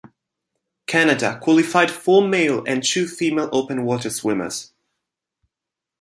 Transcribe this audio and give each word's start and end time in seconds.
Canada 0.87 1.37
qualified 1.39 1.91
four 1.91 2.27
male 2.27 2.63
and 2.65 2.83
two 2.83 3.07
female 3.07 3.47
open 3.51 3.85
water 3.85 4.09
swimmers. 4.09 4.71